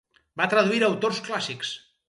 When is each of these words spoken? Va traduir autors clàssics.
Va 0.41 0.47
traduir 0.53 0.81
autors 0.89 1.21
clàssics. 1.29 1.79